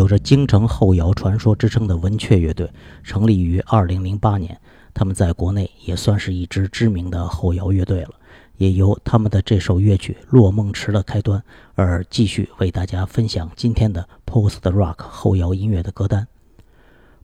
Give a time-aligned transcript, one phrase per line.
[0.00, 4.58] 有着京城后摇传说之称的文雀乐队，成立于2008年。
[4.94, 8.14] 他们在国内也算是一支知名的后摇乐队了，
[8.56, 11.42] 也由他们的这首乐曲《落梦池》的开端
[11.74, 16.26] 而继续为大家分享今天的 Post Rock 后摇音乐的歌单。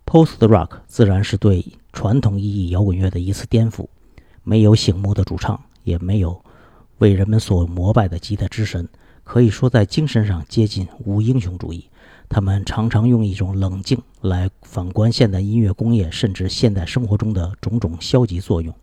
[0.04, 1.64] Post Rock 自然是对
[1.94, 3.88] 传统意义摇滚乐的一次颠覆，
[4.42, 6.44] 没有醒目的主唱，也没有
[6.98, 8.86] 为人们所膜拜的吉他之神，
[9.24, 11.88] 可以说在精神上接近无英雄主义。
[12.28, 18.74] 他们常常用一种冷静来反观现代音乐工业，甚至现代生活中的种种消极作用，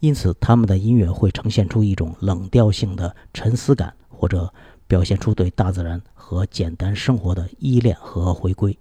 [0.00, 4.52] 因此他们的音乐会呈现出一种冷调性的沉思感，或者
[4.86, 8.76] 表现出对大自然和简单生活的依恋和回归。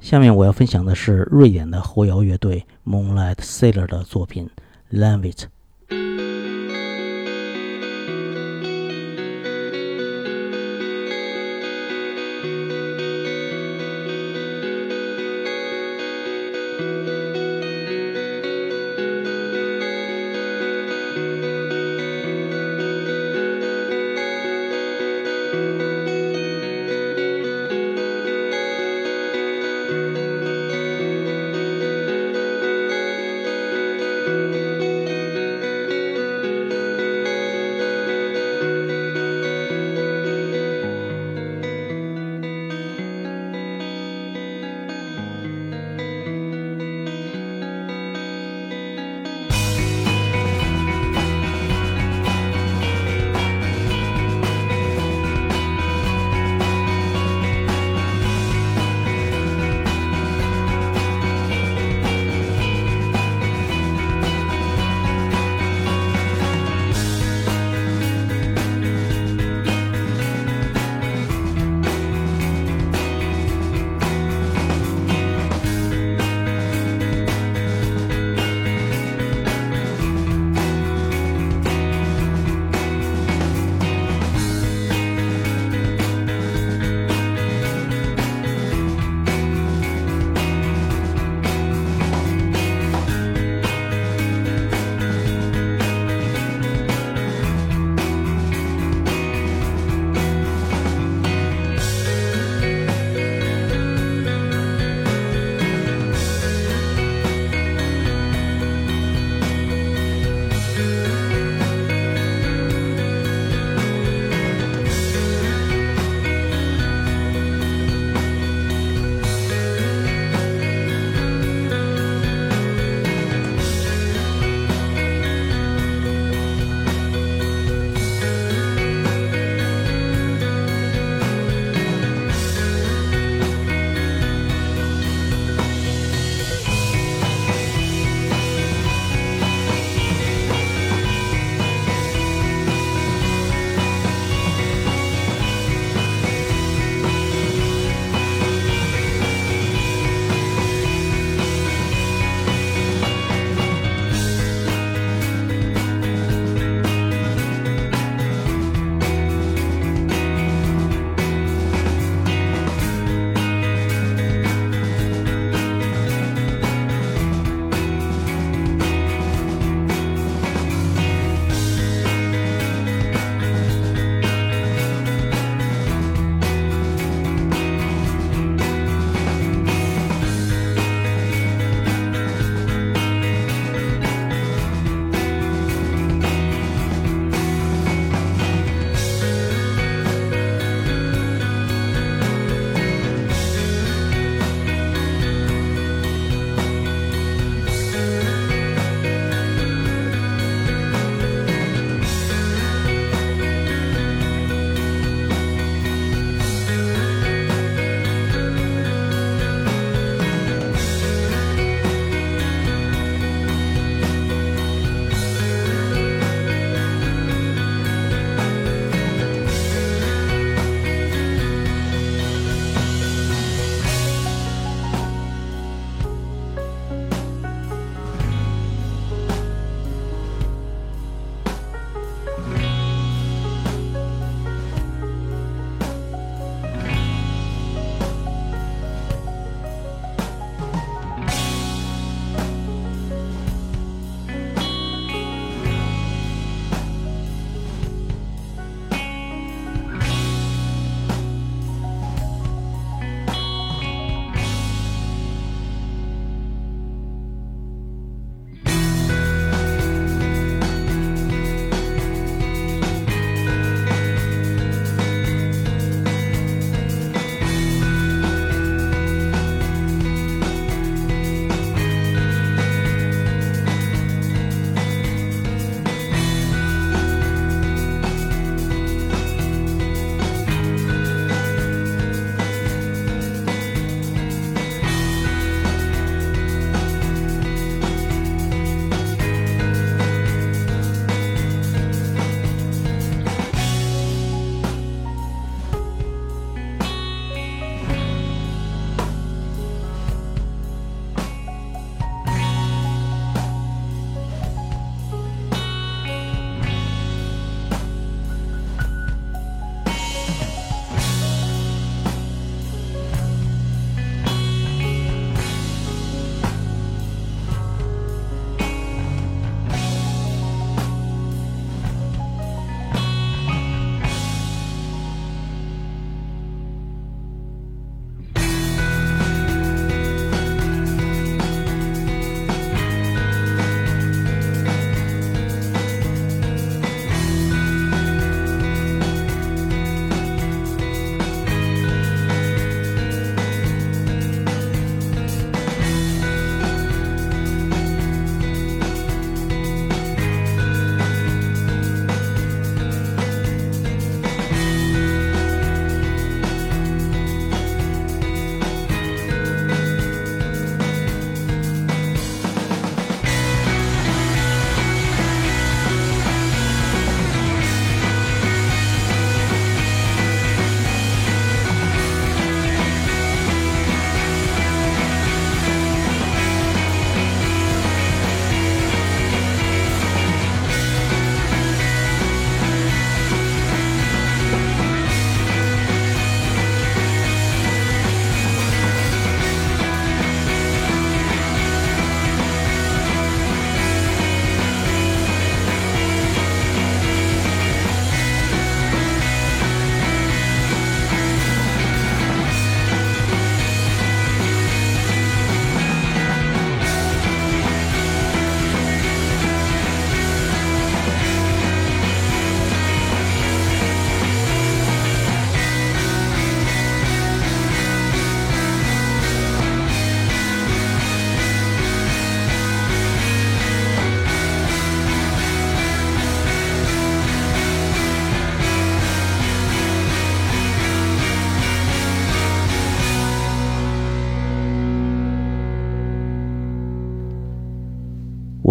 [0.00, 4.50] 下面我要分享的是瑞典的后摇乐队 Moonlight Sailor 的作品
[4.98, 5.32] 《Lanvit》。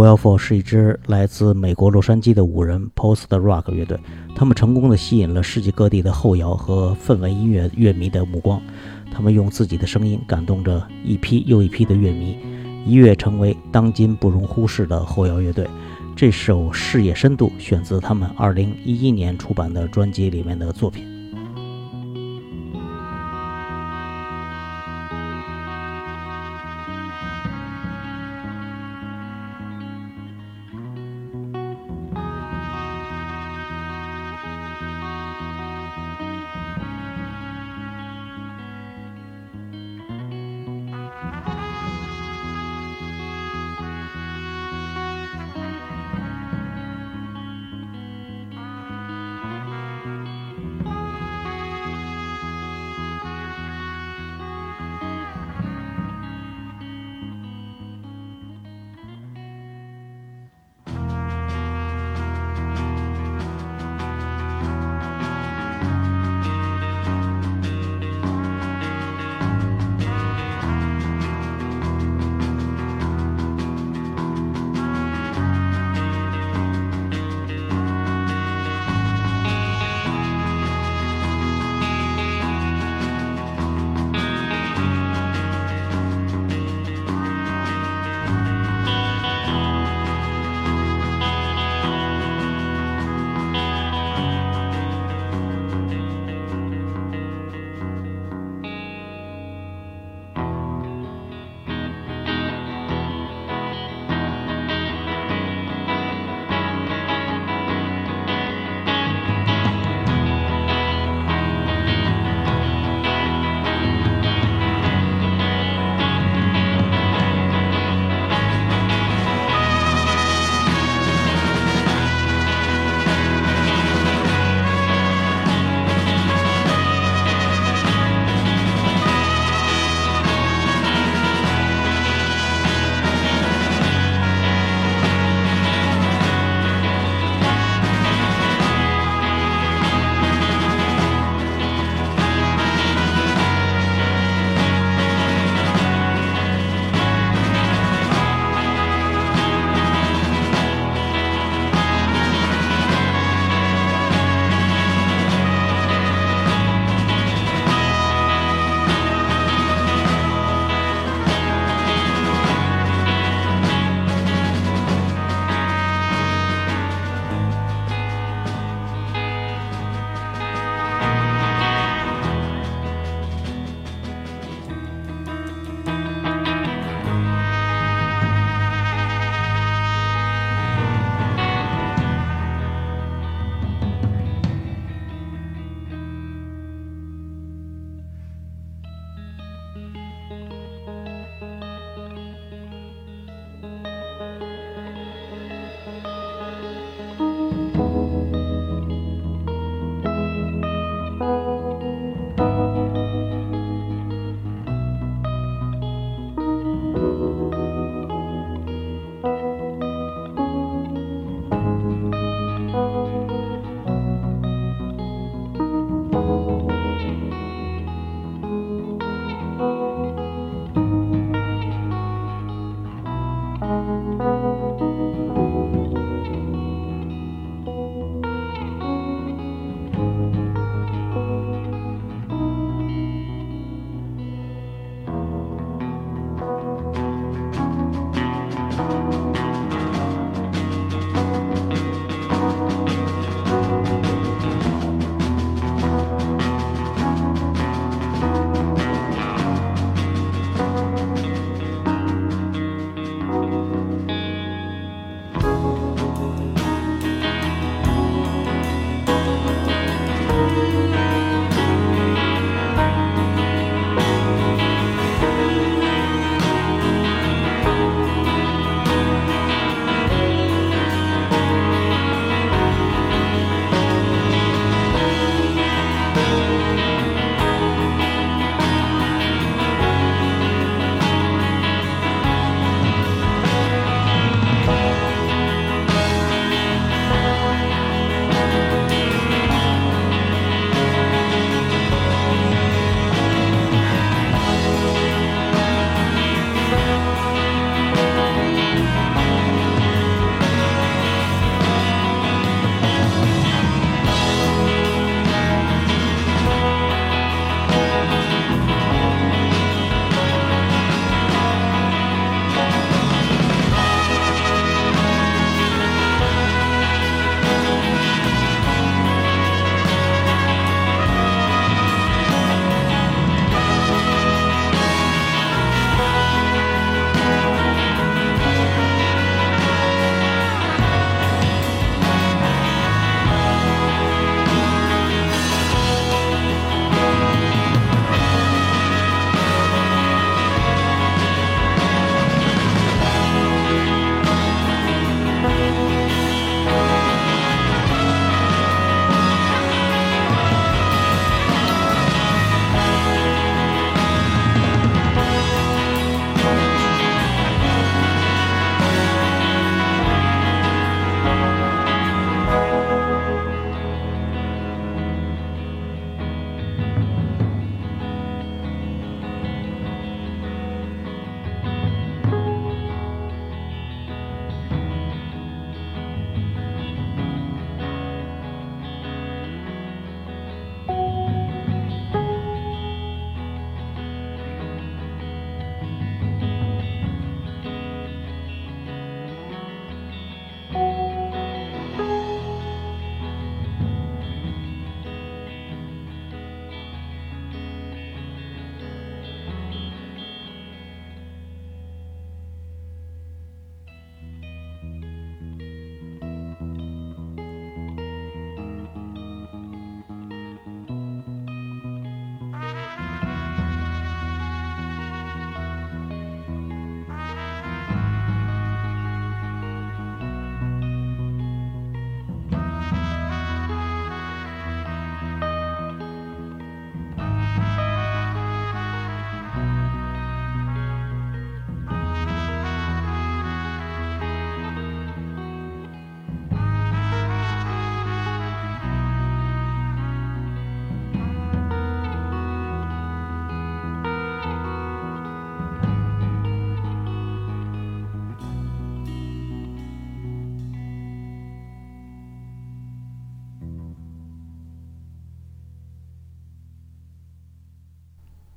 [0.01, 3.99] Wolf 是一支来自美国洛杉矶的五人 Post Rock 乐队，
[4.35, 8.59] 他们成功的吸引了世界各地的后摇和氛围音乐乐迷的目光。
[9.13, 12.35] 他们用自己的声音感动着一批又一批的乐迷，
[12.83, 15.67] 一跃成为当今不容忽视的后摇乐队。
[16.15, 21.20] 这首《视野深度》选自他们2011年出版的专辑里面的作品。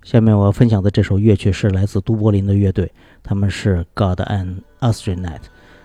[0.04, 5.40] 下面我要分享的这首乐曲是来自都柏林的乐队，他们是 God and Astronaut，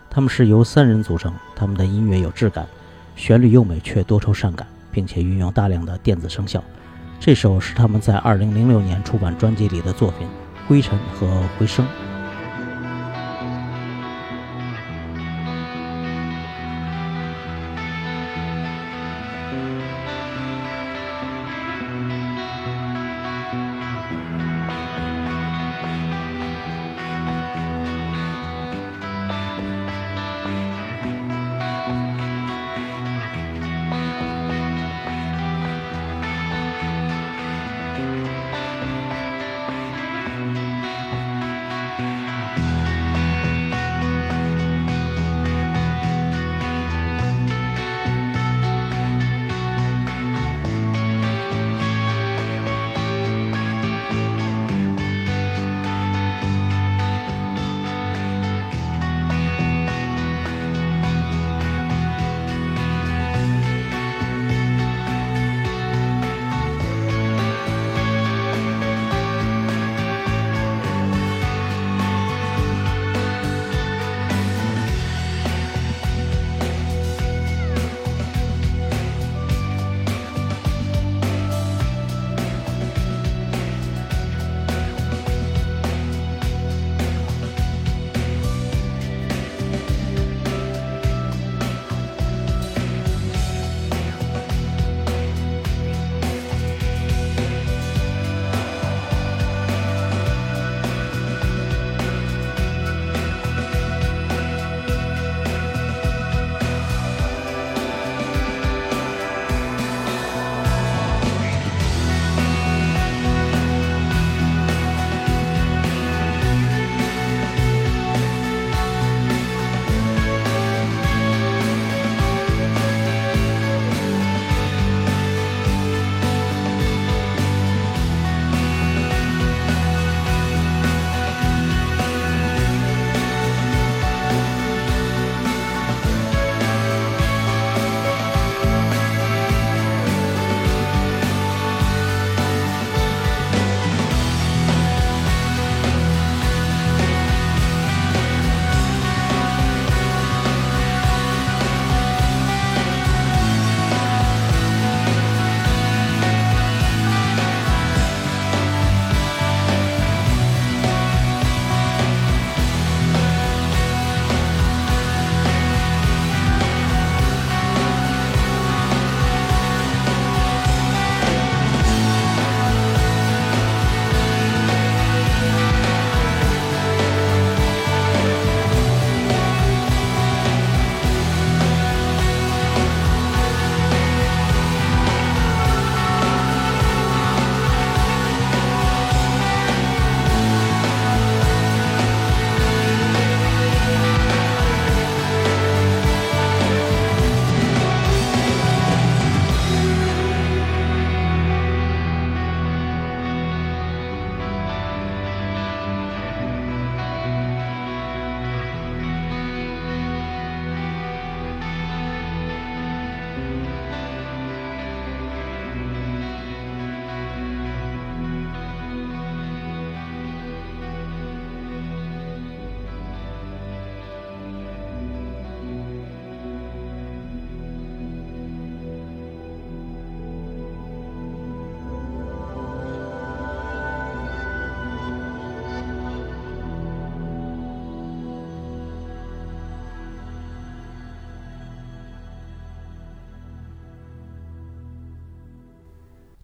[0.10, 2.68] 他们是由三人组成，他们的音乐有质感，
[3.16, 6.62] 旋律优美却多愁善感，并且运用大量的电子声效。
[7.18, 10.28] 这首是他们在2006年出版专辑里的作品
[10.68, 11.86] 《灰尘和回声》。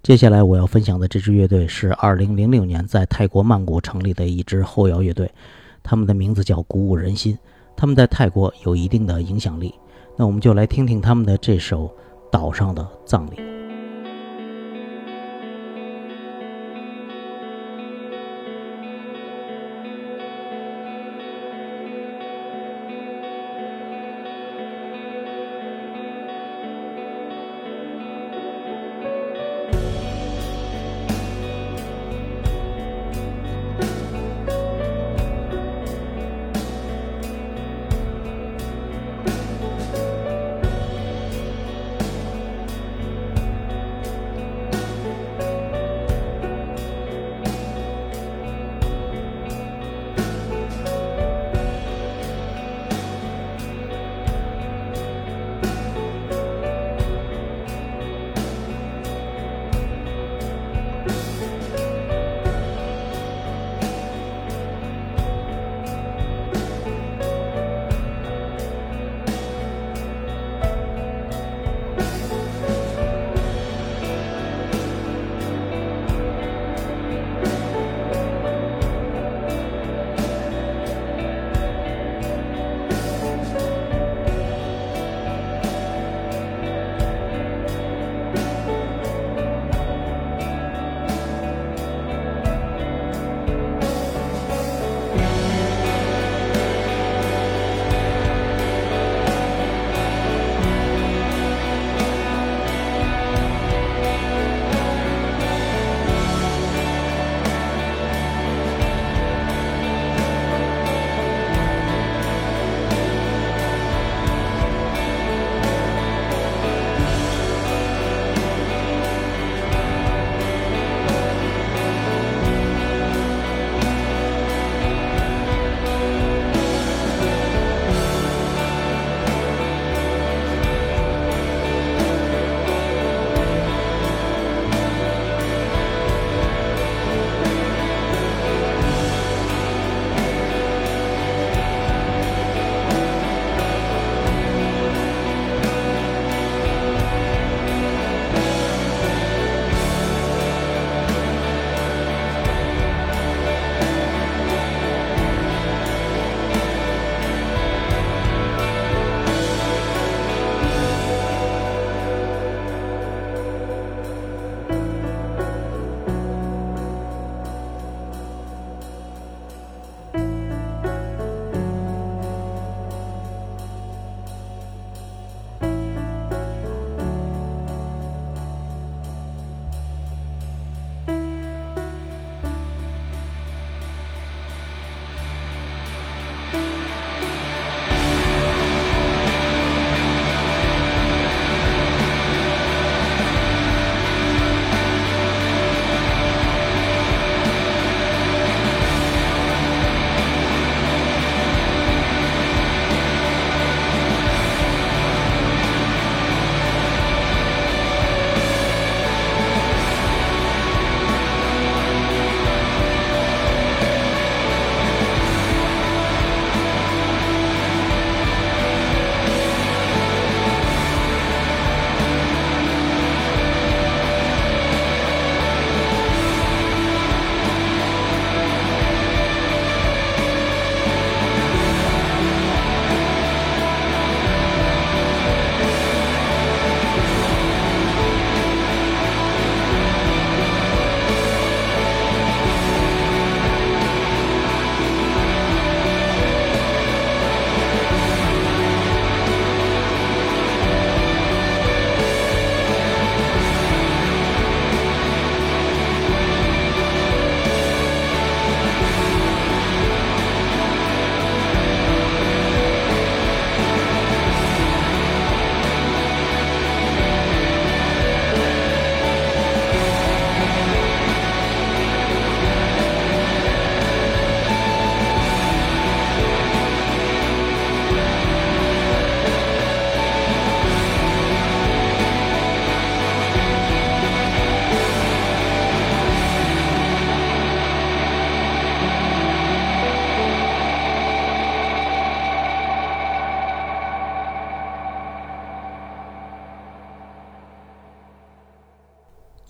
[0.06, 5.28] 接下来我要分享的这支乐队是2006年在泰国曼谷成立的一支后摇乐队，
[5.82, 7.36] 他们的名字叫鼓舞人心，
[7.76, 9.74] 他们在泰国有一定的影响力。
[10.16, 11.88] 那我们就来听听他们的这首
[12.30, 13.36] 《岛上的葬礼》。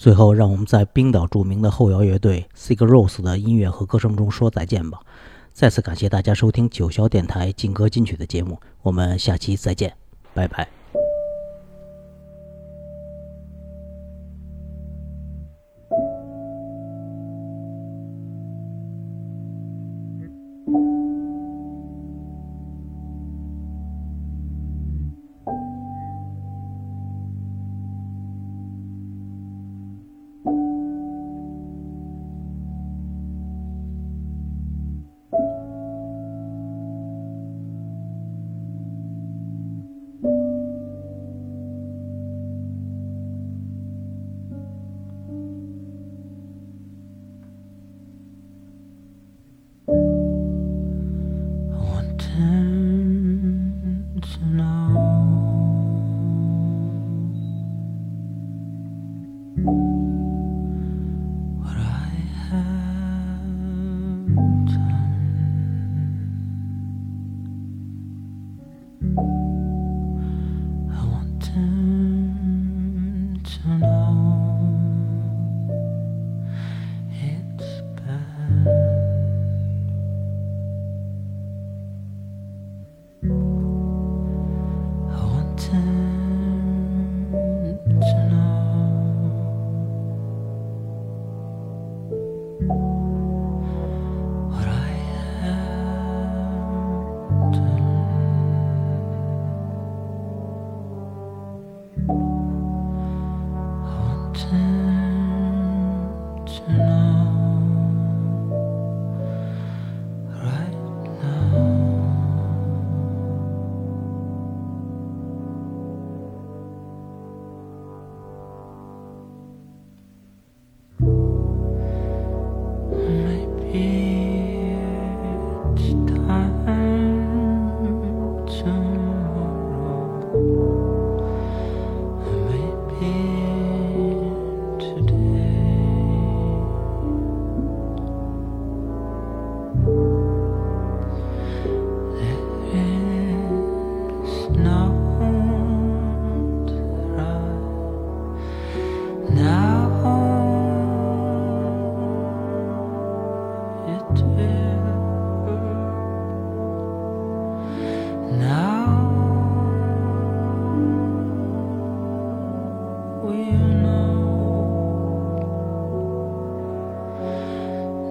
[0.06, 5.00] 最后，让我们在冰岛著名的后摇乐队 Sigros 的音乐和歌声中说再见吧。
[5.52, 9.96] 再次感谢大家收听九霄电台劲歌金曲的节目，我们下期再见，
[10.36, 10.75] 拜拜。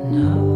[0.04, 0.53] No.